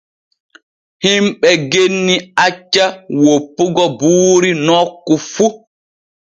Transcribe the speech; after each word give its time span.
Himɓe 1.03 1.49
genni 1.71 2.15
acca 2.45 2.85
woppugo 3.23 3.85
buuri 3.99 4.51
nokku 4.65 5.13
fu. 5.31 5.45